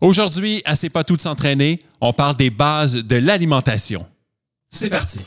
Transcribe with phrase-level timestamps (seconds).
[0.00, 4.06] Aujourd'hui, à C'est pas tout de s'entraîner, on parle des bases de l'alimentation.
[4.70, 5.20] C'est parti.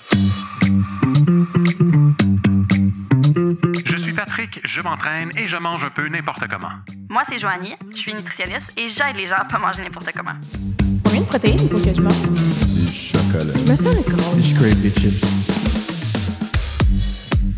[3.86, 6.72] Je suis Patrick, je m'entraîne et je mange un peu n'importe comment.
[7.10, 10.40] Moi, c'est Joanie, je suis nutritionniste et j'aide les gens à pas manger n'importe comment.
[11.04, 12.30] Combien de protéines il faut que je mange?
[12.30, 13.54] Du chocolat.
[13.68, 14.40] Mais ça, le gros.
[14.40, 15.51] Je crave des chips.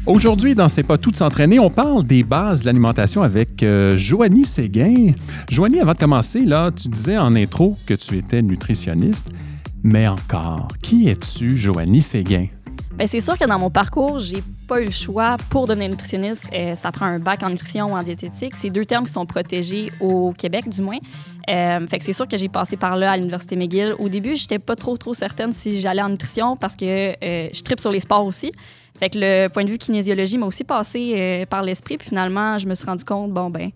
[0.05, 3.95] Aujourd'hui, dans C'est pas tout de s'entraîner, on parle des bases de l'alimentation avec euh,
[3.95, 5.13] Joanie Séguin.
[5.49, 9.29] Joanie, avant de commencer, là, tu disais en intro que tu étais nutritionniste.
[9.81, 12.48] Mais encore, qui es-tu, Joanie Séguin?
[12.95, 16.47] Ben, c'est sûr que dans mon parcours, j'ai pas eu le choix pour devenir nutritionniste.
[16.53, 18.55] Euh, ça prend un bac en nutrition ou en diététique.
[18.55, 20.99] C'est deux termes qui sont protégés au Québec, du moins.
[21.49, 23.95] Euh, fait que c'est sûr que j'ai passé par là à l'Université McGill.
[23.98, 27.61] Au début, j'étais pas trop, trop certaine si j'allais en nutrition parce que euh, je
[27.63, 28.51] tripe sur les sports aussi.
[28.99, 31.98] Fait que le point de vue kinésiologie m'a aussi passé par l'esprit.
[31.98, 33.71] Puis finalement, je me suis rendu compte, bon, ben,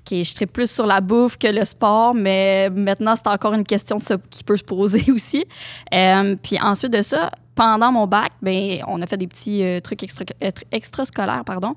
[0.00, 3.64] OK, je tripe plus sur la bouffe que le sport, mais maintenant, c'est encore une
[3.64, 3.98] question
[4.30, 5.44] qui peut se poser aussi.
[5.90, 10.02] Puis ensuite de ça, pendant mon bac, ben, on a fait des petits euh, trucs
[10.02, 10.24] extra,
[10.70, 11.74] extrascolaires, pardon.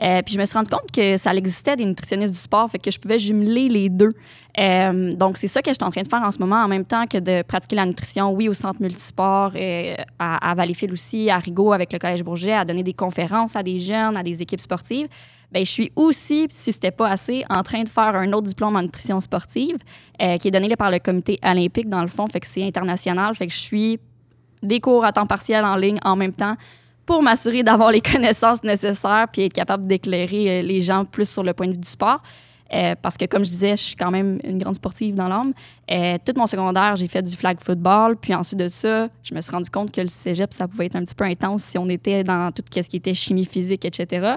[0.00, 2.78] Euh, puis je me suis rendu compte que ça existait des nutritionnistes du sport, fait
[2.78, 4.10] que je pouvais jumeler les deux.
[4.58, 6.68] Euh, donc c'est ça que je suis en train de faire en ce moment, en
[6.68, 9.52] même temps que de pratiquer la nutrition, oui, au centre multisport,
[10.18, 13.62] à, à Valleyfield aussi, à Rigaud avec le Collège Bourget, à donner des conférences à
[13.62, 15.08] des jeunes, à des équipes sportives.
[15.50, 18.76] Ben, je suis aussi, si c'était pas assez, en train de faire un autre diplôme
[18.76, 19.78] en nutrition sportive
[20.40, 23.46] qui est donné par le comité olympique dans le fond, fait que c'est international, fait
[23.46, 23.98] que je suis
[24.62, 26.54] des cours à temps partiel en ligne en même temps
[27.06, 31.42] pour m'assurer d'avoir les connaissances nécessaires puis être capable d'éclairer euh, les gens plus sur
[31.42, 32.20] le point de vue du sport.
[32.72, 35.52] Euh, parce que, comme je disais, je suis quand même une grande sportive dans l'âme.
[35.90, 38.16] Euh, tout mon secondaire, j'ai fait du flag football.
[38.16, 40.96] Puis ensuite de ça, je me suis rendu compte que le cégep, ça pouvait être
[40.96, 44.34] un petit peu intense si on était dans tout ce qui était chimie physique, etc.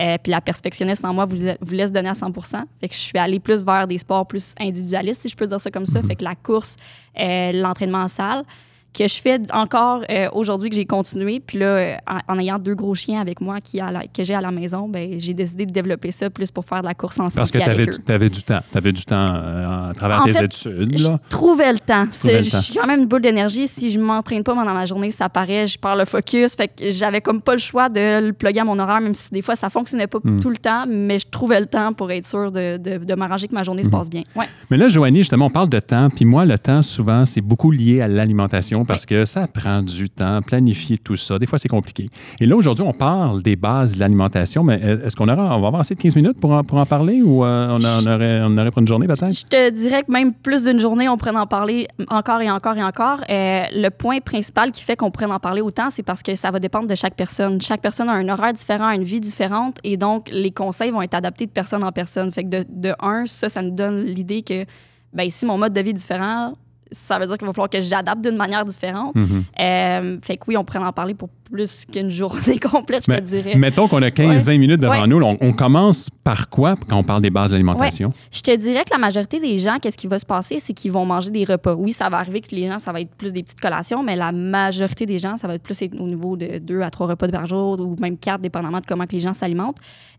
[0.00, 2.32] Euh, puis la perfectionniste en moi vous, vous laisse donner à 100
[2.80, 5.60] Fait que je suis allée plus vers des sports plus individualistes, si je peux dire
[5.60, 6.02] ça comme ça.
[6.02, 6.76] Fait que la course,
[7.16, 8.44] l'entraînement en salle,
[8.92, 11.40] que je fais encore euh, aujourd'hui, que j'ai continué.
[11.44, 11.94] Puis là, euh,
[12.28, 14.50] en, en ayant deux gros chiens avec moi qui à la- que j'ai à la
[14.50, 17.50] maison, ben, j'ai décidé de développer ça plus pour faire de la course en Parce
[17.50, 18.60] que tu avais, du temps.
[18.72, 20.98] Tu avais du temps euh, à travers En tes fait, études.
[20.98, 21.18] Je Là.
[21.28, 22.06] trouvais le temps.
[22.12, 23.68] Je suis quand même une boule d'énergie.
[23.68, 26.54] Si je m'entraîne pas pendant la journée, ça paraît, je perds le focus.
[26.56, 29.30] Fait que j'avais comme pas le choix de le plugger à mon horaire, même si
[29.30, 30.40] des fois ça fonctionnait pas Hmm.
[30.40, 33.48] tout le temps, mais je trouvais le temps pour être sûr de, de, de m'arranger
[33.48, 33.92] que ma journée se Hmm.
[33.92, 34.22] passe bien.
[34.36, 34.44] Ouais.
[34.70, 36.08] Mais là, Joanie, justement, on parle de temps.
[36.10, 40.08] Puis moi, le temps, souvent, c'est beaucoup lié à l'alimentation parce que ça prend du
[40.08, 41.38] temps, planifier tout ça.
[41.38, 42.08] Des fois, c'est compliqué.
[42.40, 44.64] Et là, aujourd'hui, on parle des bases de l'alimentation.
[44.64, 46.86] Mais est-ce qu'on aura, on va avoir assez de 15 minutes pour en, pour en
[46.86, 49.32] parler ou euh, on, aurait, on aurait pour une journée peut-être?
[49.32, 52.76] Je te dirais que même plus d'une journée, on pourrait en parler encore et encore
[52.76, 53.20] et encore.
[53.28, 56.50] Euh, le point principal qui fait qu'on pourrait en parler autant, c'est parce que ça
[56.50, 57.60] va dépendre de chaque personne.
[57.60, 61.14] Chaque personne a un horaire différent, une vie différente, et donc les conseils vont être
[61.14, 62.30] adaptés de personne en personne.
[62.32, 64.64] Fait que de, de un, ça, ça nous donne l'idée que
[65.12, 66.54] ben, si mon mode de vie est différent,
[66.92, 69.14] ça veut dire qu'il va falloir que j'adapte d'une manière différente.
[69.14, 69.44] Mhm.
[69.58, 73.20] Euh, fait que oui, on pourrait en parler pour plus qu'une journée complète, je te
[73.20, 73.54] dirais.
[73.56, 75.06] Mettons qu'on a 15-20 minutes devant Ouais.
[75.06, 75.20] nous.
[75.22, 78.10] On, on commence par quoi quand on parle des bases de l'alimentation?
[78.30, 80.92] Je te dirais que la majorité des gens, qu'est-ce qui va se passer, c'est qu'ils
[80.92, 81.74] vont manger des repas.
[81.74, 84.16] Oui, ça va arriver que les gens, ça va être plus des petites collations, mais
[84.16, 87.28] la majorité des gens, ça va être plus au niveau de deux à trois repas
[87.28, 89.78] par jour ou même quatre, dépendamment de comment que les gens s'alimentent.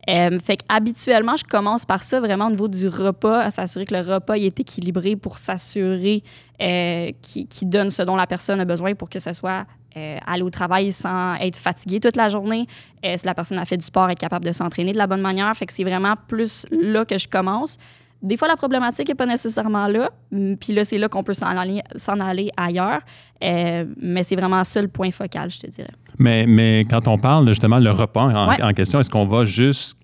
[0.09, 3.85] Euh, fait que habituellement, je commence par ça vraiment au niveau du repas, à s'assurer
[3.85, 6.23] que le repas il est équilibré pour s'assurer
[6.61, 9.65] euh, qu'il qu'il donne ce dont la personne a besoin pour que ce soit
[9.97, 12.65] euh, aller au travail sans être fatigué toute la journée.
[13.05, 15.21] Euh, si la personne a fait du sport, être capable de s'entraîner de la bonne
[15.21, 15.53] manière.
[15.55, 17.77] Fait que c'est vraiment plus là que je commence.
[18.21, 20.11] Des fois, la problématique n'est pas nécessairement là.
[20.59, 22.99] Puis là, c'est là qu'on peut s'en aller, s'en aller ailleurs.
[23.43, 25.89] Euh, mais c'est vraiment ça le point focal, je te dirais.
[26.19, 28.61] Mais, mais quand on parle justement le repas en, Ouais.
[28.61, 29.97] en question, est-ce qu'on va juste.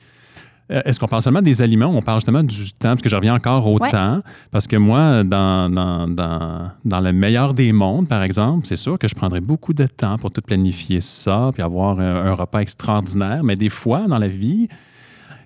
[0.71, 2.89] Euh, Est-ce qu'on parle seulement des aliments ou on parle justement du temps?
[2.89, 3.89] Parce que je reviens encore au Ouais.
[3.89, 4.21] temps.
[4.51, 8.97] Parce que moi, dans, dans, dans, dans le meilleur des mondes, par exemple, c'est sûr
[8.99, 12.59] que je prendrais beaucoup de temps pour tout planifier ça, puis avoir un, un repas
[12.59, 13.43] extraordinaire.
[13.43, 14.67] Mais des fois, dans la vie,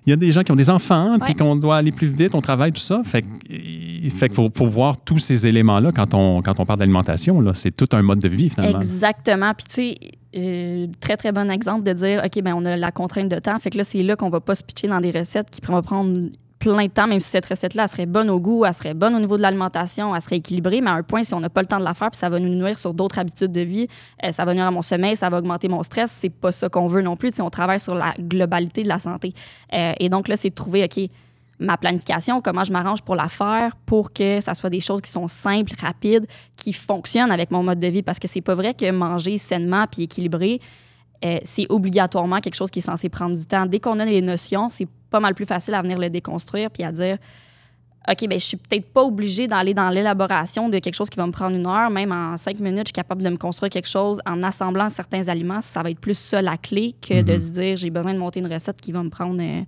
[0.04, 2.34] il y a des gens qui ont des enfants, puis qu'on doit aller plus vite,
[2.34, 3.02] on travaille, tout ça.
[3.04, 7.40] Fait, qu'il faut, faut voir tous ces éléments-là quand on, quand on parle d'alimentation.
[7.40, 7.54] là.
[7.54, 8.80] C'est tout un mode de vie, finalement.
[8.80, 9.52] Exactement.
[9.56, 9.98] Puis, tu sais,
[10.36, 13.58] euh, très, très bon exemple de dire, OK, ben on a la contrainte de temps.
[13.58, 15.82] Fait que là, c'est là qu'on va pas se pitcher dans des recettes qui vont
[15.82, 16.14] prendre
[16.62, 19.18] plein de temps, même si cette recette-là, serait bonne au goût, elle serait bonne au
[19.18, 21.66] niveau de l'alimentation, elle serait équilibrée, mais à un point, si on n'a pas le
[21.66, 23.88] temps de la faire, puis ça va nous nuire sur d'autres habitudes de vie,
[24.24, 26.68] euh, ça va nuire à mon sommeil, ça va augmenter mon stress, c'est pas ça
[26.68, 27.30] qu'on veut non plus.
[27.34, 29.34] Sais, on travaille sur la globalité de la santé.
[29.72, 31.10] Euh, et donc là, c'est de trouver, OK,
[31.62, 35.10] ma planification, comment je m'arrange pour la faire, pour que ça soit des choses qui
[35.10, 36.26] sont simples, rapides,
[36.56, 38.02] qui fonctionnent avec mon mode de vie.
[38.02, 40.60] Parce que c'est pas vrai que manger sainement puis équilibré,
[41.24, 43.64] euh, c'est obligatoirement quelque chose qui est censé prendre du temps.
[43.66, 46.82] Dès qu'on a les notions, c'est pas mal plus facile à venir le déconstruire puis
[46.82, 47.18] à dire
[48.08, 51.24] OK, ben je suis peut-être pas obligée d'aller dans l'élaboration de quelque chose qui va
[51.26, 51.88] me prendre une heure.
[51.88, 55.28] Même en cinq minutes, je suis capable de me construire quelque chose en assemblant certains
[55.28, 55.60] aliments.
[55.60, 57.40] Ça va être plus ça la clé que de Mhm.
[57.40, 59.62] se dire j'ai besoin de monter une recette qui va me prendre euh,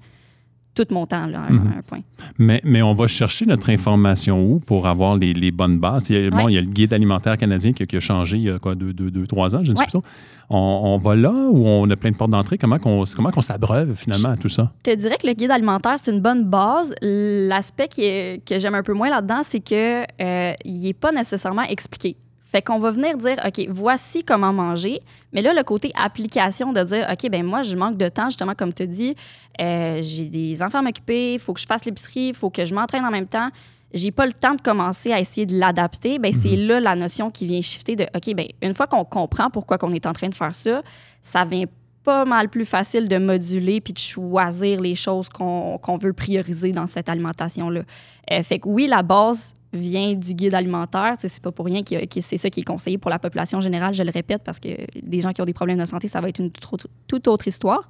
[0.74, 1.72] tout mon temps, là, à un- Mhm.
[1.74, 2.00] à un point.
[2.38, 6.10] Mais, mais on va chercher notre information où pour avoir les, les bonnes bases?
[6.10, 6.52] Il y, a, bon, Ouais.
[6.52, 8.58] il y a le guide alimentaire canadien qui, a- qui a changé il y a
[8.58, 9.86] quoi, deux, deux, deux, trois ans, je ne sais Ouais.
[9.86, 10.04] plus trop.
[10.50, 12.58] On, on va là où on a plein de portes d'entrée.
[12.58, 14.72] Comment qu'on comment qu'on s'abreuve finalement à tout ça?
[14.86, 16.94] Je te dirais que le guide alimentaire, c'est une bonne base.
[17.00, 22.16] L'aspect que j'aime un peu moins là-dedans, c'est que euh, il n'est pas nécessairement expliqué.
[22.54, 25.00] Fait qu'on va venir dire, OK, voici comment manger.
[25.32, 28.54] Mais là, le côté application de dire, OK, ben moi, je manque de temps, justement,
[28.54, 29.16] comme tu dis.
[29.60, 32.64] Euh, j'ai des enfants à m'occuper, il faut que je fasse l'épicerie, il faut que
[32.64, 33.48] je m'entraîne en même temps.
[33.92, 36.20] J'ai pas le temps de commencer à essayer de l'adapter.
[36.20, 39.50] Ben, c'est là la notion qui vient shifter de, OK, ben une fois qu'on comprend
[39.50, 40.80] pourquoi qu'on est en train de faire ça,
[41.22, 41.72] ça vient pas
[42.06, 46.86] mal plus facile de moduler puis de choisir les choses qu'on qu'on veut prioriser dans
[46.86, 47.82] cette alimentation-là.
[48.30, 51.14] Euh, fait que oui, la base vient du guide alimentaire.
[51.18, 54.02] C'est pas pour rien que, c'est ça qui est conseillé pour la population générale, je
[54.02, 54.68] le répète, parce que
[55.02, 57.28] des gens qui ont des problèmes de santé, ça va être une toute autre, toute
[57.28, 57.88] autre histoire.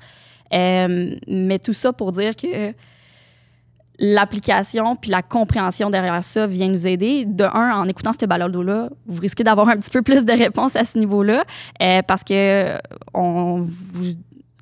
[0.53, 2.73] Euh, mais tout ça pour dire que
[3.99, 7.25] l'application puis la compréhension derrière ça vient nous aider.
[7.27, 10.77] De un, en écoutant ce balado-là, vous risquez d'avoir un petit peu plus de réponses
[10.77, 11.45] à ce niveau-là
[11.83, 12.77] euh, parce que
[13.63, 14.15] vous-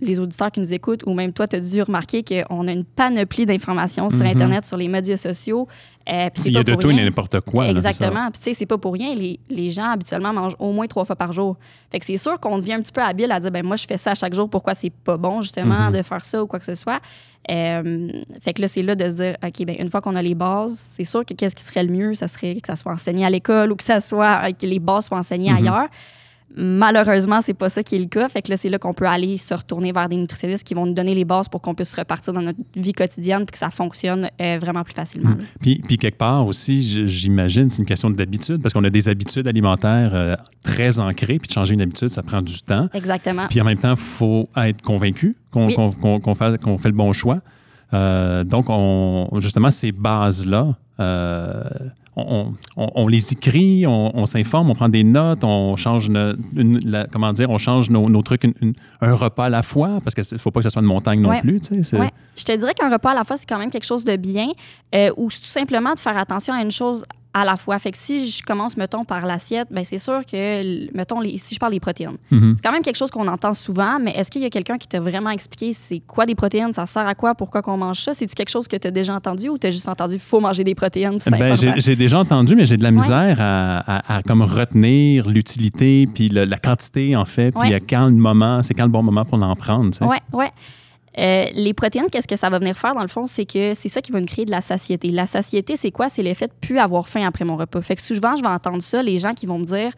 [0.02, 2.84] les auditeurs qui nous écoutent ou même toi, tu as dû remarquer qu'on a une
[2.84, 4.26] panoplie d'informations sur Mhm.
[4.26, 5.68] Internet, sur les médias sociaux.
[6.10, 7.04] Euh, puis c'est Il y a de tout et rien.
[7.04, 7.68] n'importe quoi.
[7.68, 8.28] Exactement.
[8.32, 9.14] Puis, tu sais, c'est pas pour rien.
[9.14, 11.56] Les, les gens, habituellement, mangent au moins trois fois par jour.
[11.92, 13.86] Fait que c'est sûr qu'on devient un petit peu habile à dire, ben moi, je
[13.86, 14.50] fais ça à chaque jour.
[14.50, 15.92] Pourquoi c'est pas bon, justement, Mhm.
[15.98, 17.00] de faire ça ou quoi que ce soit?
[17.50, 18.08] Euh,
[18.40, 20.34] fait que là, c'est là de se dire, OK, ben une fois qu'on a les
[20.34, 22.14] bases, c'est sûr que qu'est-ce qui serait le mieux?
[22.14, 25.06] Ça serait que ça soit enseigné à l'école ou que ça soit, que les bases
[25.06, 25.56] soient enseignées Mhm.
[25.58, 25.86] ailleurs.
[26.56, 28.28] Malheureusement, c'est pas ça qui est le cas.
[28.28, 30.86] Fait que là, c'est là qu'on peut aller se retourner vers des nutritionnistes qui vont
[30.86, 33.70] nous donner les bases pour qu'on puisse repartir dans notre vie quotidienne puis que ça
[33.70, 35.30] fonctionne euh, vraiment plus facilement.
[35.30, 35.36] là.
[35.60, 39.46] Puis, puis quelque part aussi, j'imagine, c'est une question d'habitude, parce qu'on a des habitudes
[39.46, 42.88] alimentaires euh, très ancrées, puis de changer une habitude, ça prend du temps.
[42.92, 43.46] Exactement.
[43.48, 45.74] Puis en même temps, il faut être convaincu qu'on Oui.
[45.74, 47.38] fait, le bon choix.
[47.94, 50.76] Euh, donc, on, justement, ces bases-là,
[52.16, 56.34] on, on- on les écrit, on, on s'informe, on prend des notes, on change, no-
[56.56, 59.62] une- la- comment dire, on change nos, nos trucs une- une- un repas à la
[59.62, 61.40] fois, parce qu'il ne faut pas que ce soit une montagne non Ouais.
[61.40, 61.60] plus.
[61.60, 62.10] tu sais, c'est- Ouais.
[62.36, 64.48] Je te dirais qu'un repas à la fois, c'est quand même quelque chose de bien,
[64.94, 67.04] euh, ou tout simplement de faire attention à une chose
[67.34, 67.78] à la fois.
[67.78, 71.54] Fait que si je commence, mettons, par l'assiette, ben c'est sûr que, mettons, les, si
[71.54, 72.54] je parle des protéines, Mhm.
[72.56, 74.86] c'est quand même quelque chose qu'on entend souvent, mais est-ce qu'il y a quelqu'un qui
[74.86, 78.12] t'a vraiment expliqué c'est quoi des protéines, ça sert à quoi, pourquoi qu'on mange ça?
[78.14, 80.62] C'est-tu quelque chose que tu as déjà entendu ou tu as juste entendu faut manger
[80.64, 81.18] des protéines?
[81.20, 82.96] c'est Ben, j'ai déjà entendu, mais j'ai de la Ouais.
[82.96, 87.80] misère à, à- à comme retenir l'utilité, puis le- la quantité, en fait, puis Ouais.
[87.80, 89.90] quand le moment, c'est quand le bon moment pour en prendre.
[90.06, 90.50] Ouais, ouais.
[91.18, 93.26] Euh, les protéines, qu'est-ce que ça va venir faire dans le fond?
[93.26, 95.08] C'est que c'est ça qui va nous créer de la satiété.
[95.08, 96.08] La satiété, c'est quoi?
[96.08, 97.82] C'est l'effet de plus avoir faim après mon repas.
[97.82, 99.92] Fait que souvent, je vais entendre ça, les gens qui vont me dire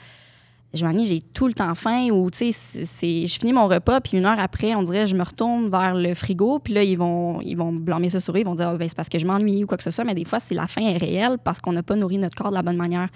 [0.75, 4.27] Joanie, j'ai tout le temps faim ou tu sais, je finis mon repas, puis une
[4.27, 7.57] heure après, on dirait, je me retourne vers le frigo, puis là, ils vont, ils
[7.57, 9.77] vont blâmer ça sur ils vont dire, ben, c'est parce que je m'ennuie ou quoi
[9.77, 11.95] que ce soit, mais des fois, c'est la faim est réelle parce qu'on n'a pas
[11.95, 13.09] nourri notre corps de la bonne manière.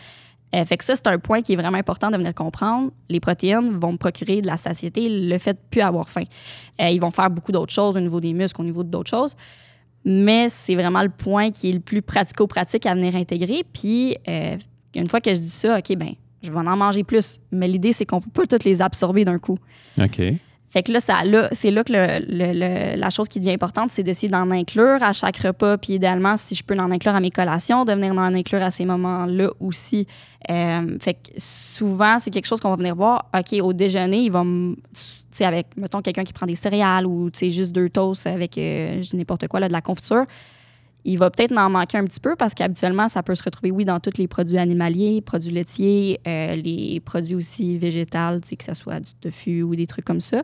[0.54, 2.90] Euh, fait que ça, c'est un point qui est vraiment important de venir comprendre.
[3.08, 6.24] Les protéines vont me procurer de la satiété, le fait de plus avoir faim.
[6.80, 9.36] Euh, ils vont faire beaucoup d'autres choses au niveau des muscles, au niveau d'autres choses.
[10.04, 13.64] Mais c'est vraiment le point qui est le plus pratico-pratique à venir intégrer.
[13.72, 14.56] Puis, euh,
[14.94, 16.12] une fois que je dis ça, OK, ben,
[16.42, 17.40] je vais en manger plus.
[17.52, 19.58] Mais l'idée, c'est qu'on peut pas toutes les absorber d'un coup.
[20.00, 20.20] OK.
[20.70, 23.52] Fait que là, ça, là c'est là que le- le- le- la chose qui devient
[23.52, 25.78] importante, c'est d'essayer d'en inclure à chaque repas.
[25.78, 28.70] Puis idéalement, si je peux en inclure à mes collations, de venir en inclure à
[28.70, 30.06] ces moments-là aussi.
[30.50, 33.30] Euh, fait que souvent, c'est quelque chose qu'on va venir voir.
[33.36, 34.76] OK, au déjeuner, il va me.
[35.30, 38.58] Sais, avec, mettons, quelqu'un qui prend des céréales ou, tu sais, juste deux toasts avec
[38.58, 40.24] euh, n'importe quoi, là, de la confiture.
[41.08, 43.86] Il va peut-être en manquer un petit peu parce qu'habituellement, ça peut se retrouver, oui,
[43.86, 48.64] dans tous les produits animaliers, produits laitiers, euh, les produits aussi végétales, tu sais, que
[48.64, 50.42] ce soit du tofu ou des trucs comme ça,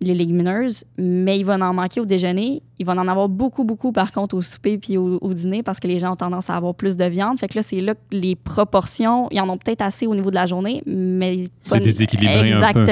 [0.00, 0.84] les légumineuses.
[0.96, 2.62] Mais il va en manquer au déjeuner.
[2.78, 5.78] Il va en avoir beaucoup, beaucoup, par contre, au souper puis au, au dîner parce
[5.78, 7.38] que les gens ont tendance à avoir plus de viande.
[7.38, 10.30] Fait que là, c'est là que les proportions, ils en ont peut-être assez au niveau
[10.30, 11.44] de la journée, mais...
[11.60, 12.86] C'est déséquilibré un peu.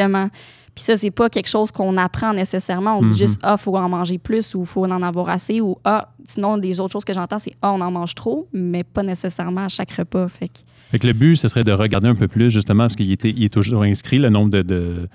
[0.79, 2.99] Puis ça, c'est pas quelque chose qu'on apprend nécessairement.
[2.99, 3.11] On Mhm.
[3.11, 6.57] dit juste, ah, faut en manger plus ou faut en avoir assez ou ah, sinon,
[6.57, 9.69] des autres choses que j'entends, c'est ah, on en mange trop, mais pas nécessairement à
[9.69, 10.29] chaque repas.
[10.29, 10.59] Fait que,
[10.93, 13.35] Fait que le but, ce serait de regarder un peu plus, justement, parce qu'il était-
[13.37, 15.09] il est toujours inscrit le nombre de, de,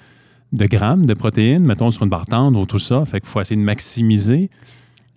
[0.52, 3.06] de grammes de protéines, mettons, sur une barre tendre ou tout ça.
[3.06, 4.50] Fait qu'il faut essayer de maximiser.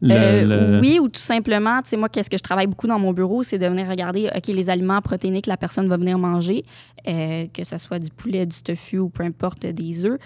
[0.02, 2.86] Le- Euh, le- Oui, ou tout simplement, tu sais, moi, qu'est-ce que je travaille beaucoup
[2.86, 5.96] dans mon bureau, c'est de venir regarder, OK, les aliments protéinés que la personne va
[5.96, 6.64] venir manger,
[7.08, 10.18] euh, que ce soit du poulet, du tofu ou peu importe, des œufs.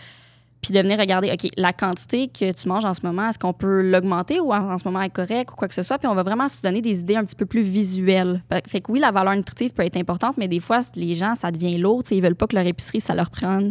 [0.62, 3.54] puis de venir regarder, OK, la quantité que tu manges en ce moment, est-ce qu'on
[3.54, 5.96] peut l'augmenter ou en, ce moment est correcte ou quoi que ce soit?
[5.96, 8.42] Puis on va vraiment se donner des idées un petit peu plus visuelles.
[8.68, 11.50] Fait, que oui, la valeur nutritive peut être importante, mais des fois, les gens, ça
[11.50, 12.02] devient lourd.
[12.04, 13.70] Tu sais, Ils veulent pas que leur épicerie, ça leur prenne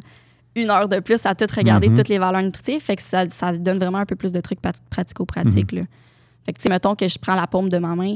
[0.56, 1.96] une heure de plus à tout regarder, Mhm.
[1.96, 2.82] toutes les valeurs nutritives.
[2.82, 5.72] Fait que ça, ça donne vraiment un peu plus de trucs pratico-pratiques.
[5.72, 5.82] là.
[6.46, 8.16] Fait que, tu mettons que je prends la paume de ma main,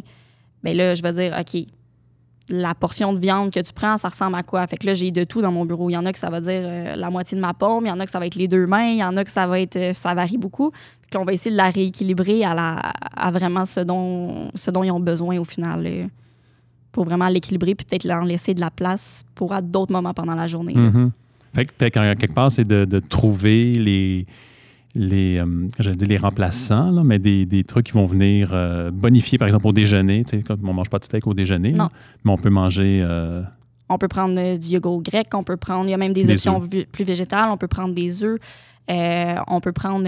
[0.63, 1.62] ben là, je vais dire, OK,
[2.50, 4.66] la portion de viande que tu prends, ça ressemble à quoi?
[4.68, 5.90] Fait que là, j'ai de tout dans mon bureau.
[5.90, 7.90] Il y en a que ça va dire euh, la moitié de ma paume, il
[7.90, 9.32] y en a que ça va être les deux mains, il y en a que
[9.32, 10.72] ça va être, euh, ça varie beaucoup.
[11.10, 12.75] Puis on va essayer de la rééquilibrer à, la,
[13.16, 15.86] à vraiment ce dont, ce dont ils ont besoin au final.
[15.86, 16.06] euh,
[16.92, 20.36] pour vraiment l'équilibrer, puis peut-être leur laisser de la place pour à d'autres moments pendant
[20.36, 20.75] la journée.
[21.53, 24.25] Fait fait quelque part, c'est de, de trouver les,
[24.95, 28.91] les, euh, j'allais dire les remplaçants, là, mais des, des trucs qui vont venir euh,
[28.91, 30.24] bonifier, par exemple, au déjeuner.
[30.24, 31.89] Tu sais, comme on ne mange pas de steak au déjeuner, là,
[32.24, 33.01] mais on peut manger.
[33.03, 33.43] euh,
[33.89, 36.31] On peut prendre du yogourt grec, on peut prendre, il y a même des, Des
[36.31, 38.39] options plus végétales, on peut prendre des œufs,
[38.88, 40.05] on peut prendre,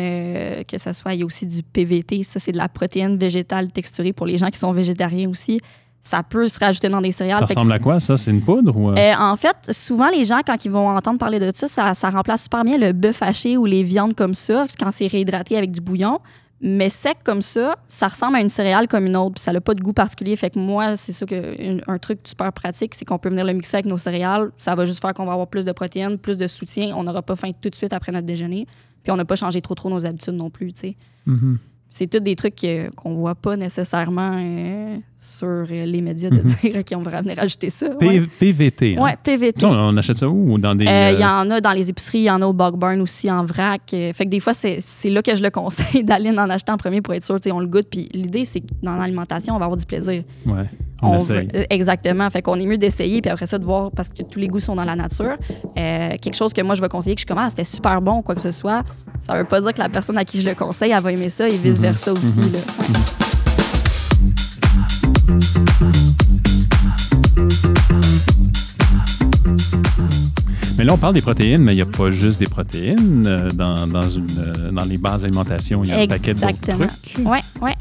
[0.63, 3.71] que ce soit, il y a aussi du PVT, ça c'est de la protéine végétale
[3.71, 5.61] texturée pour les gens qui sont végétariens aussi.
[6.07, 7.39] Ça peut se rajouter dans des céréales.
[7.39, 8.15] ça ressemble à quoi, ça?
[8.15, 8.91] C'est une poudre ou.
[8.91, 8.95] euh?
[8.95, 12.09] euh, en fait, souvent, les gens, quand ils vont entendre parler de ça, ça, ça
[12.11, 15.71] remplace super bien le bœuf haché ou les viandes comme ça, quand c'est réhydraté avec
[15.71, 16.19] du bouillon.
[16.61, 19.61] Mais sec comme ça, ça ressemble à une céréale comme une autre, puis ça n'a
[19.61, 20.35] pas de goût particulier.
[20.35, 23.43] Fait que moi, c'est ça que une- un truc super pratique, c'est qu'on peut venir
[23.43, 24.51] le mixer avec nos céréales.
[24.57, 26.93] Ça va juste faire qu'on va avoir plus de protéines, plus de soutien.
[26.95, 28.67] On n'aura pas faim tout de suite après notre déjeuner.
[29.03, 30.95] Puis on n'a pas changé trop trop nos habitudes non plus, tu sais.
[31.25, 31.57] Mhm.
[31.97, 32.55] C'est tous des trucs
[32.97, 36.43] qu'on voit pas nécessairement euh, sur euh, les médias de Mhm.
[36.43, 37.85] dire, OK, on va venir ajouter ça.
[38.01, 38.95] Ouais, PVT.
[38.97, 39.01] hein?
[39.01, 39.61] Ouais, PVT.
[39.61, 40.57] Ça, on, achète ça où?
[40.57, 40.85] Dans des.
[40.85, 42.99] Euh, Il y en a dans les épiceries, il y en a au Bog Barn
[42.99, 43.83] aussi en vrac.
[43.91, 46.99] Fait que des fois, c'est là que je le conseille d'aller en acheter en premier
[47.01, 47.87] pour être sûr, on le goûte.
[47.89, 50.23] Puis l'idée, c'est que dans l'alimentation, on va avoir du plaisir.
[50.45, 50.53] ouais,
[51.01, 51.47] on, On essaye.
[51.47, 52.29] veut- exactement.
[52.29, 54.59] Fait qu'on est mieux d'essayer, puis après ça, de voir, parce que tous les goûts
[54.59, 55.37] sont dans la nature.
[55.75, 58.41] Quelque chose que moi, je vais conseiller, que je commence, c'était super bon, quoi que
[58.41, 58.83] ce soit.
[59.19, 61.29] Ça veut pas dire que la personne à qui je le conseille, elle va aimer
[61.29, 61.57] ça et
[61.91, 62.39] vice-versa aussi.
[62.51, 62.59] là.
[70.77, 73.23] Mais là, on parle des protéines, mais il n'y a pas juste des protéines.
[73.25, 76.49] euh, dans, dans, une, euh, dans les bases d'alimentation, il y a un paquet d'autres
[76.49, 76.87] Exactement.
[76.87, 77.25] trucs.
[77.25, 77.71] Oui, oui.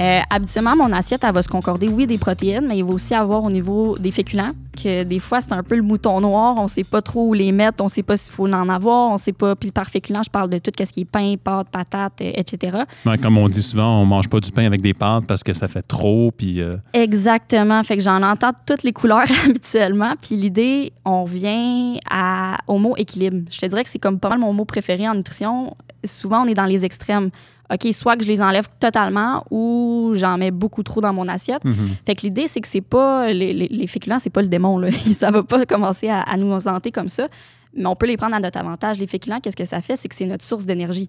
[0.00, 3.14] Euh, habituellement, mon assiette, elle va se concorder, oui, des protéines, mais il va aussi
[3.14, 6.56] avoir au niveau des féculents, que des fois, c'est un peu le mouton noir.
[6.58, 8.68] On ne sait pas trop où les mettre, on ne sait pas s'il faut en
[8.68, 9.54] avoir, on ne sait pas.
[9.54, 12.78] Puis par féculent, je parle de tout ce qui est pain, pâtes, patates, euh, etc.
[13.06, 15.52] Ouais, comme on dit souvent, on mange pas du pain avec des pâtes parce que
[15.52, 16.32] ça fait trop.
[16.36, 17.82] Puis, euh, Exactement.
[17.84, 20.14] Fait que j'en entends toutes les couleurs habituellement.
[20.20, 23.48] Puis l'idée, on revient à, au mot équilibre.
[23.50, 25.74] Je te dirais que c'est comme pas mal mon mot préféré en nutrition.
[26.04, 27.30] Souvent, on est dans les extrêmes.
[27.72, 31.64] OK, soit que je les enlève totalement ou j'en mets beaucoup trop dans mon assiette.
[31.64, 31.74] mhm.
[32.06, 34.78] Fait que l'idée, c'est que c'est pas les, les, les féculents, c'est pas le démon.
[34.78, 34.90] Là.
[35.18, 37.28] Ça va pas commencer à, à nous hanter comme ça.
[37.76, 38.98] Mais on peut les prendre à notre avantage.
[38.98, 39.96] Les féculents, qu'est-ce que ça fait?
[39.96, 41.08] C'est que c'est notre source d'énergie.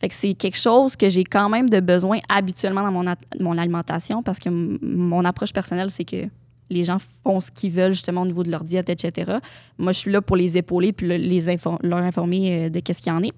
[0.00, 3.04] Fait que c'est quelque chose que j'ai quand même de besoin habituellement dans mon,
[3.40, 6.26] mon alimentation parce que mon approche personnelle, c'est que
[6.68, 9.38] les gens font ce qu'ils veulent justement au niveau de leur diète, etc.
[9.78, 11.46] Moi, je suis là pour les épauler puis le- les
[11.82, 13.32] leur informer euh, de qu'est-ce qu'il y en est.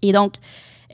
[0.00, 0.34] Et donc,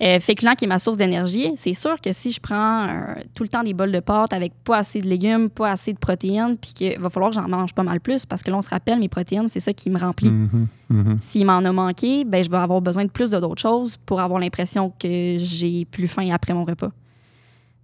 [0.00, 3.42] euh, féculent qui est ma source d'énergie, c'est sûr que si je prends euh, tout
[3.42, 6.56] le temps des bols de pâtes avec pas assez de légumes, pas assez de protéines,
[6.56, 8.70] puis qu'il va falloir que j'en mange pas mal plus parce que là, on se
[8.70, 10.32] rappelle, mes protéines, c'est ça qui me remplit.
[10.32, 11.16] Mhm, mhm.
[11.20, 14.40] S'il m'en a manqué, ben, je vais avoir besoin de plus d'autres choses pour avoir
[14.40, 16.90] l'impression que j'ai plus faim après mon repas.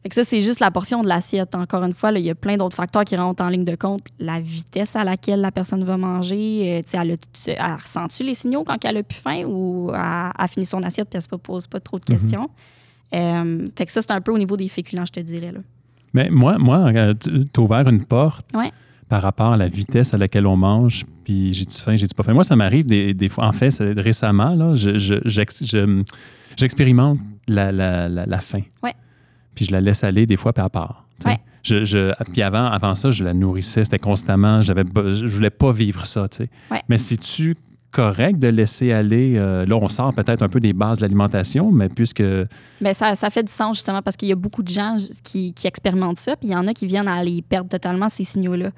[0.02, 1.55] Fait que ça, c'est juste la portion de l'assiette.
[1.57, 4.02] Encore une fois, il y a plein d'autres facteurs qui rentrent en ligne de compte.
[4.21, 6.78] La vitesse à laquelle la personne va manger.
[6.78, 9.90] euh, tu sais, elle, a- elle ressent-tu les signaux quand elle a plus faim ou
[9.93, 12.49] elle a fini son assiette et elle se pose pas trop de questions?
[13.14, 15.50] Euh, fait que ça, c'est un peu au niveau des féculents, je te dirais.
[15.52, 15.61] Là.
[16.14, 18.71] Mais moi, moi euh, tu as ouvert une porte Ouais.
[19.09, 22.35] par rapport à la vitesse à laquelle on mange, puis j'ai-tu faim, j'ai-tu pas faim?
[22.35, 23.47] Moi, ça m'arrive des, des fois.
[23.47, 26.02] En fait, récemment, là, je- je- j'ex- je-
[26.57, 28.62] j'expérimente la, la, la, la faim.
[28.83, 28.95] Ouais.
[29.59, 31.05] Puis je la laisse aller des fois, puis à part.
[31.21, 31.27] tu.
[31.27, 31.38] Ouais.
[31.65, 34.62] Je, je- puis avant, avant ça, je la nourrissais, c'était constamment.
[34.62, 36.29] J'avais, je voulais pas vivre ça.
[36.29, 36.43] tu.
[36.71, 36.81] Ouais.
[36.88, 37.57] Mais c'est-tu
[37.91, 39.35] correct de laisser aller?
[39.37, 42.23] euh, là, on sort peut-être un peu des bases de l'alimentation, mais puisque.
[42.81, 45.53] Ben, ça, ça fait du sens justement parce qu'il y a beaucoup de gens qui,
[45.53, 48.23] qui expérimentent ça, puis il y en a qui viennent à aller perdre totalement ces
[48.23, 48.71] signaux-là.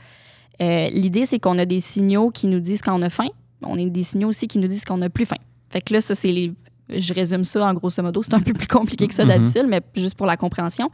[0.62, 3.28] Euh, L'idée, c'est qu'on a des signaux qui nous disent quand on a faim.
[3.62, 5.36] On a des signaux aussi qui nous disent qu'on n'a plus faim.
[5.68, 6.54] Fait que là, ça, c'est les.
[6.96, 8.22] Je résume ça en grosso modo.
[8.22, 9.28] C'est un peu plus compliqué que ça Mhm.
[9.28, 10.90] d'habitude, mais juste pour la compréhension.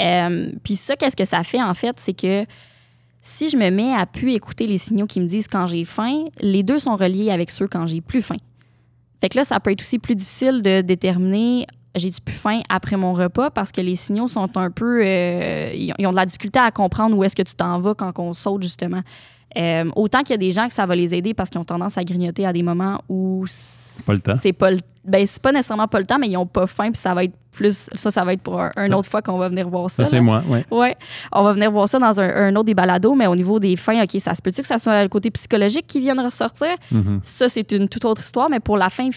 [0.00, 1.98] Euh, puis ça, qu'est-ce que ça fait en fait?
[1.98, 2.44] C'est que
[3.22, 6.24] si je me mets à plus écouter les signaux qui me disent quand j'ai faim,
[6.40, 8.36] les deux sont reliés avec ceux quand j'ai plus faim.
[9.20, 11.66] Fait que là, ça peut être aussi plus difficile de déterminer
[11.96, 15.00] j'ai-tu plus faim après mon repas parce que les signaux sont un peu.
[15.04, 17.80] euh, ils, ont- ils ont de la difficulté à comprendre où est-ce que tu t'en
[17.80, 19.00] vas quand on saute, justement.
[19.56, 21.64] Euh, autant qu'il y a des gens que ça va les aider parce qu'ils ont
[21.64, 24.36] tendance à grignoter à des moments où c'est Pas le temps.
[24.40, 26.90] C'est pas, le- ben, c'est pas nécessairement pas le temps, mais ils ont pas faim,
[26.92, 27.88] puis ça va être plus.
[27.94, 30.04] Ça, ça va être pour un, une autre fois qu'on va venir voir ça.
[30.04, 30.64] Ça, c'est moi, ouais.
[30.70, 30.96] Ouais,
[31.32, 33.74] on va venir voir ça dans un, un autre des balados, mais au niveau des
[33.76, 36.68] fins, OK, ça se peut-tu que ça soit le côté psychologique qui vienne ressortir?
[36.92, 37.20] Mhm.
[37.24, 39.08] Ça, c'est une toute autre histoire, mais pour la faim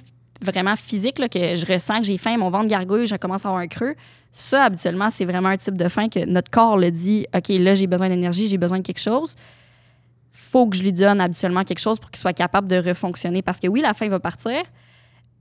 [0.41, 3.49] vraiment physique, là, que je ressens que j'ai faim, mon ventre gargouille, je commence à
[3.49, 3.93] avoir un creux,
[4.31, 7.75] ça, habituellement, c'est vraiment un type de faim que notre corps le dit, OK, là,
[7.75, 9.35] j'ai besoin d'énergie, j'ai besoin de quelque chose.
[10.53, 13.41] Faut que je lui donne habituellement quelque chose pour qu'il soit capable de refonctionner.
[13.41, 14.62] Parce que oui, la faim va partir,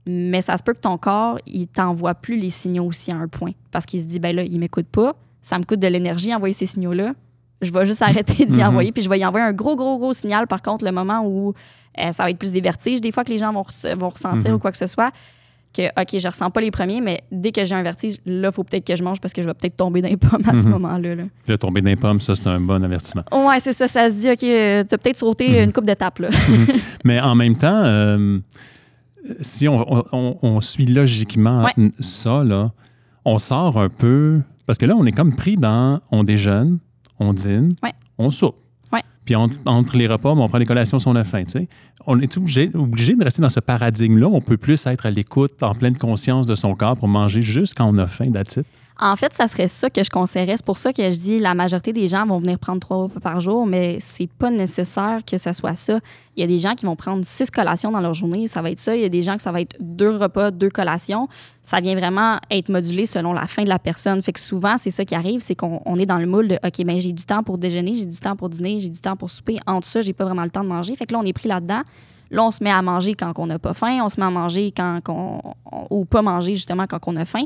[0.07, 3.27] mais ça se peut que ton corps, il t'envoie plus les signaux aussi à un
[3.27, 3.51] point.
[3.71, 6.53] Parce qu'il se dit, ben là, il m'écoute pas, ça me coûte de l'énergie envoyer
[6.53, 7.13] ces signaux-là.
[7.61, 8.63] Je vais juste arrêter d'y Mhm.
[8.69, 11.21] envoyer, puis je vais y envoyer un gros, gros, gros signal, par contre, le moment
[11.25, 11.53] où
[11.99, 13.63] euh, ça va être plus des vertiges, des fois que les gens vont,
[13.99, 14.55] vont ressentir Mhm.
[14.55, 15.09] ou quoi que ce soit,
[15.73, 18.53] que, OK, je ressens pas les premiers, mais dès que j'ai un vertige, là, il
[18.53, 20.55] faut peut-être que je mange parce que je vais peut-être tomber dans les pommes à
[20.55, 20.69] ce Mhm.
[20.73, 21.15] moment-là.
[21.15, 21.23] là.
[21.47, 23.23] Là, tomber dans les pommes, ça, c'est un bon avertissement.
[23.31, 25.63] Ouais, c'est ça, ça se dit, OK, euh, t'as peut-être sauté Mhm.
[25.65, 26.29] une coupe d'étapes, là.
[27.03, 28.39] Mais en même temps, euh,
[29.41, 31.91] si on, on- on- on suit logiquement Ouais.
[31.99, 32.71] ça, là,
[33.25, 34.41] on sort un peu.
[34.65, 36.79] Parce que là, on est comme pris dans on déjeune,
[37.19, 37.91] on dîne, Ouais.
[38.17, 38.55] on soupe.
[39.25, 41.43] Puis on- entre les repas, on prend des collations si on a faim.
[42.05, 44.27] On est obligé, obligé de rester dans ce paradigme-là.
[44.27, 47.75] On peut plus être à l'écoute, en pleine conscience de son corps pour manger juste
[47.77, 48.59] quand on a faim, it.
[48.99, 50.55] En fait, ça serait ça que je conseillerais.
[50.55, 53.19] C'est pour ça que je dis la majorité des gens vont venir prendre trois repas
[53.19, 55.99] par jour, mais c'est pas nécessaire que ce soit ça.
[56.37, 58.69] Il y a des gens qui vont prendre six collations dans leur journée, ça va
[58.69, 58.95] être ça.
[58.95, 61.27] Il y a des gens que ça va être deux repas, deux collations.
[61.63, 64.21] Ça vient vraiment être modulé selon la faim de la personne.
[64.21, 66.59] Fait que souvent, c'est ça qui arrive, c'est qu'on on est dans le moule de
[66.63, 69.15] OK, ben j'ai du temps pour déjeuner, j'ai du temps pour dîner, j'ai du temps
[69.15, 69.57] pour souper.
[69.65, 70.95] Entre ça, j'ai pas vraiment le temps de manger.
[70.95, 71.81] Fait que là, on est pris là-dedans.
[72.29, 74.29] Là, on se met à manger quand on n'a pas faim, on se met à
[74.31, 75.39] manger quand on-
[75.89, 77.43] ou pas manger justement quand on a faim.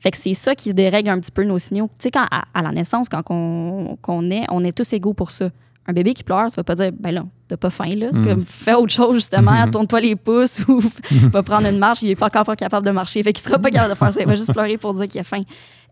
[0.00, 1.88] Fait que c'est ça qui dérègle un petit peu nos signaux.
[1.98, 5.30] Tu sais, quand à, la naissance, quand on, qu'on est, on est tous égaux pour
[5.30, 5.50] ça.
[5.86, 8.10] Un bébé qui pleure, ça va pas dire, ben là, t'as pas faim, là.
[8.12, 8.24] Mm.
[8.26, 9.70] Comme, fais autre chose, justement, Mhm.
[9.70, 10.80] tourne-toi les pouces ou
[11.30, 13.22] va prendre une marche, il est pas encore pas capable de marcher.
[13.22, 14.20] Fait qu'il sera pas capable de faire ça.
[14.20, 15.42] Il va juste pleurer pour dire qu'il a faim.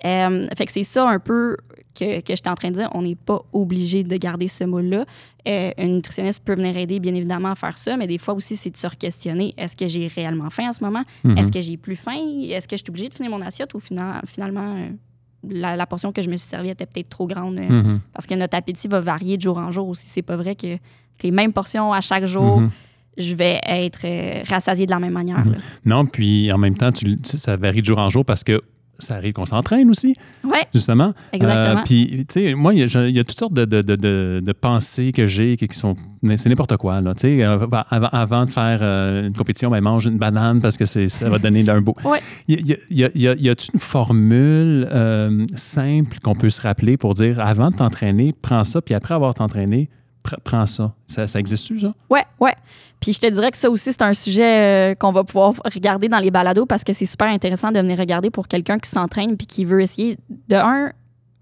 [0.05, 1.57] Euh, fait que c'est ça un peu
[1.99, 2.89] que, que j'étais en train de dire.
[2.95, 5.05] On n'est pas obligé de garder ce moule-là.
[5.49, 8.57] Euh, une nutritionniste peut venir aider, bien évidemment, à faire ça, mais des fois aussi,
[8.57, 9.55] c'est de se re-questionner.
[9.59, 11.03] Est-ce que j'ai réellement faim en ce moment?
[11.25, 11.39] Mhm.
[11.39, 12.17] Est-ce que j'ai plus faim?
[12.49, 14.89] Est-ce que je suis obligée de finir mon assiette ou fina- finalement, euh,
[15.49, 17.59] la, la portion que je me suis servie était peut-être trop grande?
[17.59, 18.01] euh, Mhm.
[18.13, 20.07] Parce que notre appétit va varier de jour en jour aussi.
[20.07, 20.77] C'est pas vrai que
[21.23, 22.71] les mêmes portions à chaque jour, Mhm.
[23.17, 25.45] je vais être euh, rassasiée de la même manière.
[25.45, 25.55] Mhm.
[25.85, 28.61] Non, puis en même temps, tu, ça varie de jour en jour parce que
[29.01, 31.15] ça arrive qu'on s'entraîne aussi, Ouais, justement.
[31.33, 31.79] exactement.
[31.79, 34.41] Euh, puis, tu sais, moi, il y, a- y toutes sortes de, de, de, de-
[34.45, 35.95] de pensées que j'ai qui sont.
[36.37, 37.15] C'est n'importe quoi, là.
[37.15, 37.59] Tu sais, euh,
[37.91, 41.39] avant, avant de faire euh, une compétition, ben, mange une banane parce que ça va
[41.39, 41.95] donner un beau.
[42.49, 44.89] Il y a, y a- a- une formule
[45.55, 49.33] simple qu'on peut se rappeler pour dire avant de t'entraîner, prends ça, puis après avoir
[49.35, 49.89] t'entraîné,
[50.23, 50.93] prends ça.
[51.07, 51.95] Ça, existe-tu, ça?
[52.11, 52.55] Ouais, ouais.
[53.01, 56.09] Puis je te dirais que ça aussi, c'est un sujet euh, qu'on va pouvoir regarder
[56.09, 59.37] dans les balados parce que c'est super intéressant de venir regarder pour quelqu'un qui s'entraîne
[59.37, 60.93] puis qui veut essayer de un,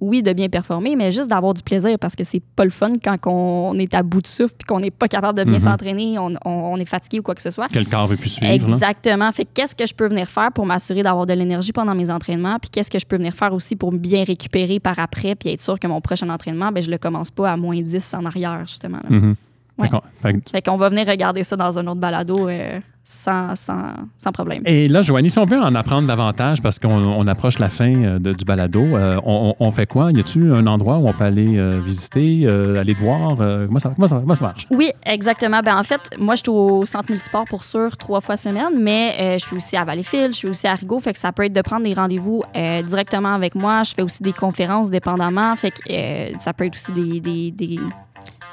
[0.00, 2.94] oui, de bien performer, mais juste d'avoir du plaisir parce que c'est pas le fun
[3.02, 5.60] quand on est à bout de souffle puis qu'on n'est pas capable de bien Mhm.
[5.60, 7.68] s'entraîner, on, on- on est fatigué ou quoi que ce soit.
[7.68, 8.66] Que le corps veut plus suivre.
[8.68, 8.74] là.
[8.74, 9.32] Exactement.
[9.32, 12.10] Fait que qu'est-ce que je peux venir faire pour m'assurer d'avoir de l'énergie pendant mes
[12.10, 15.48] entraînements, puis qu'est-ce que je peux venir faire aussi pour bien récupérer par après, puis
[15.48, 18.24] être sûr que mon prochain entraînement, ben je le commence pas à moins 10 en
[18.26, 18.98] arrière, justement.
[18.98, 19.08] là.
[19.16, 19.34] Mhm.
[19.78, 19.88] Ouais.
[20.50, 24.62] Fait qu'on va venir regarder ça dans un autre balado euh, sans, sans, sans problème.
[24.66, 27.94] Et là, Joanie, si on veut en apprendre davantage, parce qu'on on approche la fin
[28.02, 30.10] euh, de- du balado, euh, on, on- fait quoi?
[30.10, 33.36] Y a-tu un endroit où on peut aller euh, visiter, euh, aller te voir?
[33.36, 34.66] comment, ça, comment, ça, comment ça marche?
[34.72, 35.60] Oui, exactement.
[35.64, 39.36] Ben, en fait, moi, je suis au centre multisport pour sûr trois fois semaine, mais
[39.38, 40.98] je suis aussi à Valleyfield, je suis aussi à Rigaud.
[40.98, 42.42] Fait que ça peut être de prendre des rendez-vous
[42.86, 43.82] directement avec moi.
[43.84, 45.54] Je fais aussi des conférences dépendamment.
[45.56, 47.78] Fait que ça peut être aussi des, des, des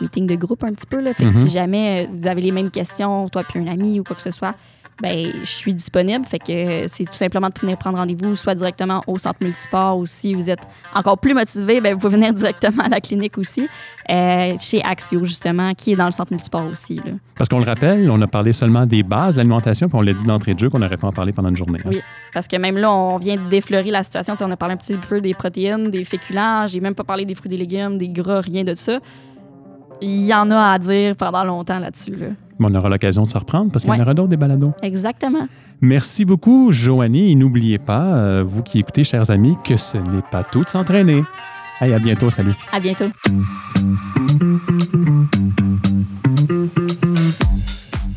[0.03, 1.01] meetings de groupe un petit peu.
[1.01, 1.13] Là.
[1.13, 1.47] Fait que Mhm.
[1.47, 4.21] si jamais euh, vous avez les mêmes questions, toi puis un ami ou quoi que
[4.21, 4.53] ce soit,
[5.01, 6.23] ben je suis disponible.
[6.23, 9.97] Fait que euh, c'est tout simplement de venir prendre rendez-vous, soit directement au centre multisport
[9.97, 10.61] ou si vous êtes
[10.93, 13.67] encore plus motivé, ben vous pouvez venir directement à la clinique aussi,
[14.11, 16.97] euh, chez Axio justement, qui est dans le centre multisport aussi.
[16.97, 17.13] Là.
[17.35, 20.13] Parce qu'on le rappelle, on a parlé seulement des bases de l'alimentation, puis on l'a
[20.13, 21.79] dit d'entrée de jeu qu'on n'aurait pas en parler pendant une journée.
[21.83, 21.89] hein.
[21.89, 22.01] Oui.
[22.31, 24.35] Parce que même là, on vient de défleurer la situation.
[24.41, 26.67] On a parlé un petit peu des protéines, des féculents.
[26.67, 28.99] J'ai même pas parlé des fruits des légumes, des gras, rien de ça.
[30.01, 32.15] Il y en a à dire pendant longtemps là-dessus.
[32.15, 32.27] Là.
[32.59, 34.73] On aura l'occasion de se reprendre parce qu'il y en aura d'autres des balados.
[34.81, 35.47] Exactement.
[35.81, 37.31] Merci beaucoup, Joanie.
[37.31, 40.69] Et n'oubliez pas, euh, vous qui écoutez, chers amis, que ce n'est pas tout de
[40.69, 41.23] s'entraîner.
[41.81, 42.29] Hey, à bientôt.
[42.29, 42.53] Salut.
[42.71, 43.05] À bientôt.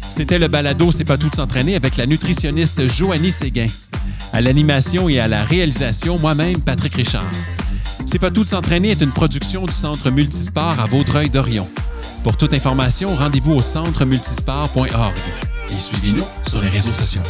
[0.08, 3.66] C'était le balado C'est pas tout de s'entraîner avec la nutritionniste Joanie Séguin.
[4.32, 7.30] À l'animation et à la réalisation, moi-même, Patrick Richard.
[8.06, 11.68] C'est pas tout de s'entraîner est une production du Centre Multisport à Vaudreuil-Dorion.
[12.22, 15.14] Pour toute information, rendez-vous au centremultisport.org
[15.68, 17.22] et suivez-nous sur les réseaux sociaux.